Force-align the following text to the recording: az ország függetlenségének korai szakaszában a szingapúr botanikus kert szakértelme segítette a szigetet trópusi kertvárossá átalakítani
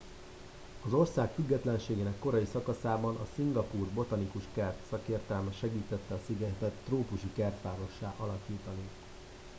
az 0.85 0.93
ország 0.93 1.31
függetlenségének 1.33 2.19
korai 2.19 2.45
szakaszában 2.51 3.15
a 3.15 3.27
szingapúr 3.35 3.87
botanikus 3.87 4.43
kert 4.53 4.77
szakértelme 4.89 5.51
segítette 5.51 6.13
a 6.13 6.19
szigetet 6.25 6.73
trópusi 6.85 7.31
kertvárossá 7.33 8.07
átalakítani 8.07 8.87